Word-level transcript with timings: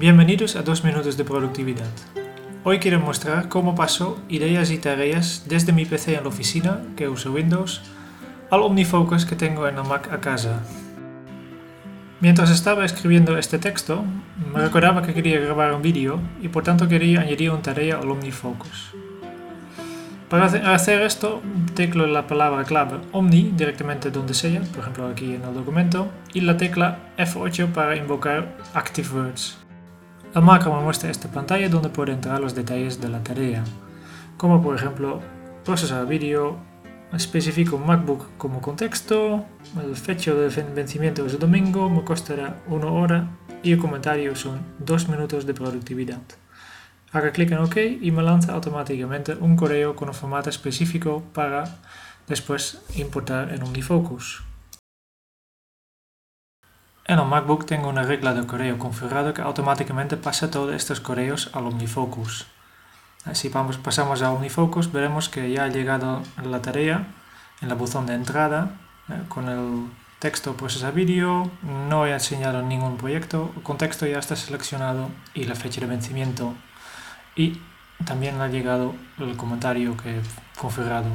Bienvenidos 0.00 0.56
a 0.56 0.62
2 0.62 0.82
minutos 0.82 1.18
de 1.18 1.24
productividad. 1.24 1.90
Hoy 2.64 2.78
quiero 2.78 3.00
mostrar 3.00 3.50
cómo 3.50 3.74
paso 3.74 4.18
ideas 4.30 4.70
y 4.70 4.78
tareas 4.78 5.44
desde 5.46 5.74
mi 5.74 5.84
PC 5.84 6.14
en 6.14 6.22
la 6.22 6.30
oficina, 6.30 6.80
que 6.96 7.06
uso 7.06 7.32
Windows, 7.32 7.82
al 8.50 8.62
OmniFocus 8.62 9.26
que 9.26 9.36
tengo 9.36 9.68
en 9.68 9.76
el 9.76 9.84
Mac 9.84 10.10
a 10.10 10.18
casa. 10.18 10.62
Mientras 12.20 12.48
estaba 12.48 12.86
escribiendo 12.86 13.36
este 13.36 13.58
texto, 13.58 14.02
me 14.54 14.62
recordaba 14.62 15.02
que 15.02 15.12
quería 15.12 15.38
grabar 15.38 15.74
un 15.74 15.82
vídeo 15.82 16.18
y 16.40 16.48
por 16.48 16.62
tanto 16.62 16.88
quería 16.88 17.20
añadir 17.20 17.50
una 17.50 17.60
tarea 17.60 17.98
al 17.98 18.10
OmniFocus. 18.10 18.92
Para 20.30 20.46
hacer 20.46 21.02
esto, 21.02 21.42
teclo 21.74 22.06
la 22.06 22.26
palabra 22.26 22.64
clave 22.64 22.96
Omni 23.12 23.52
directamente 23.54 24.10
donde 24.10 24.32
sea, 24.32 24.62
por 24.62 24.78
ejemplo 24.80 25.08
aquí 25.08 25.34
en 25.34 25.44
el 25.44 25.52
documento, 25.52 26.08
y 26.32 26.40
la 26.40 26.56
tecla 26.56 27.10
F8 27.18 27.72
para 27.72 27.96
invocar 27.96 28.56
ActiveWords. 28.72 29.58
El 30.32 30.42
macro 30.42 30.72
me 30.76 30.82
muestra 30.82 31.10
esta 31.10 31.28
pantalla 31.28 31.68
donde 31.68 31.88
puedo 31.88 32.12
entrar 32.12 32.40
los 32.40 32.54
detalles 32.54 33.00
de 33.00 33.08
la 33.08 33.20
tarea, 33.20 33.64
como 34.36 34.62
por 34.62 34.76
ejemplo 34.76 35.20
procesar 35.64 36.06
vídeo, 36.06 36.56
especifico 37.12 37.78
MacBook 37.78 38.28
como 38.38 38.60
contexto, 38.60 39.44
el 39.82 39.96
fecha 39.96 40.32
de 40.32 40.48
vencimiento 40.72 41.26
es 41.26 41.32
el 41.32 41.40
domingo, 41.40 41.90
me 41.90 42.04
costará 42.04 42.62
una 42.68 42.86
hora 42.86 43.26
y 43.64 43.72
el 43.72 43.80
comentario 43.80 44.36
son 44.36 44.60
dos 44.78 45.08
minutos 45.08 45.46
de 45.46 45.54
productividad. 45.54 46.22
Haga 47.10 47.32
clic 47.32 47.50
en 47.50 47.58
OK 47.58 47.76
y 48.00 48.12
me 48.12 48.22
lanza 48.22 48.52
automáticamente 48.52 49.34
un 49.34 49.56
correo 49.56 49.96
con 49.96 50.10
un 50.10 50.14
formato 50.14 50.48
específico 50.48 51.24
para 51.34 51.78
después 52.28 52.82
importar 52.94 53.52
en 53.52 53.64
OmniFocus. 53.64 54.44
En 57.10 57.18
el 57.18 57.24
MacBook 57.24 57.66
tengo 57.66 57.88
una 57.88 58.04
regla 58.04 58.34
de 58.34 58.46
correo 58.46 58.78
configurado 58.78 59.34
que 59.34 59.42
automáticamente 59.42 60.16
pasa 60.16 60.48
todos 60.48 60.72
estos 60.72 61.00
correos 61.00 61.50
al 61.52 61.66
OmniFocus. 61.66 62.46
Si 63.32 63.48
vamos, 63.48 63.78
pasamos 63.78 64.22
a 64.22 64.30
OmniFocus 64.30 64.92
veremos 64.92 65.28
que 65.28 65.50
ya 65.50 65.64
ha 65.64 65.68
llegado 65.68 66.22
la 66.40 66.62
tarea 66.62 67.08
en 67.62 67.68
la 67.68 67.74
buzón 67.74 68.06
de 68.06 68.14
entrada 68.14 68.76
eh, 69.08 69.22
con 69.28 69.48
el 69.48 69.90
texto 70.20 70.56
procesa 70.56 70.92
vídeo, 70.92 71.50
no 71.62 72.06
he 72.06 72.12
enseñado 72.12 72.62
ningún 72.62 72.96
proyecto, 72.96 73.50
el 73.56 73.62
contexto 73.64 74.06
ya 74.06 74.20
está 74.20 74.36
seleccionado 74.36 75.10
y 75.34 75.46
la 75.46 75.56
fecha 75.56 75.80
de 75.80 75.88
vencimiento 75.88 76.54
y 77.34 77.60
también 78.04 78.40
ha 78.40 78.46
llegado 78.46 78.94
el 79.18 79.36
comentario 79.36 79.96
que 79.96 80.18
he 80.18 80.20
configurado 80.60 81.08